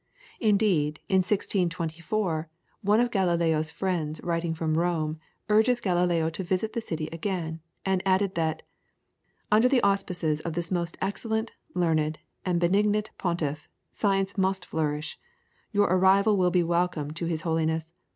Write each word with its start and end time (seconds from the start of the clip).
Indeed, 0.39 0.99
in 1.09 1.17
1624, 1.19 2.49
one 2.81 2.99
of 2.99 3.11
Galileo's 3.11 3.69
friends 3.69 4.19
writing 4.23 4.55
from 4.55 4.75
Rome, 4.75 5.19
urges 5.47 5.79
Galileo 5.79 6.31
to 6.31 6.43
visit 6.43 6.73
the 6.73 6.81
city 6.81 7.07
again, 7.11 7.59
and 7.85 8.01
added 8.03 8.33
that 8.33 8.63
"Under 9.51 9.69
the 9.69 9.79
auspices 9.83 10.41
of 10.41 10.53
this 10.53 10.71
most 10.71 10.97
excellent, 11.03 11.51
learned, 11.75 12.17
and 12.43 12.59
benignant 12.59 13.11
Pontiff, 13.19 13.69
science 13.91 14.39
must 14.39 14.65
flourish. 14.65 15.19
Your 15.71 15.85
arrival 15.87 16.35
will 16.35 16.49
be 16.49 16.63
welcome 16.63 17.11
to 17.11 17.27
his 17.27 17.41
Holiness. 17.43 17.93